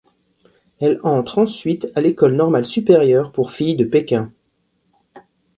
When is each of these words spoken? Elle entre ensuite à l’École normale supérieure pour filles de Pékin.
Elle 0.79 0.99
entre 1.03 1.37
ensuite 1.37 1.89
à 1.93 2.01
l’École 2.01 2.33
normale 2.33 2.65
supérieure 2.65 3.31
pour 3.31 3.51
filles 3.51 3.75
de 3.75 3.85
Pékin. 3.85 4.31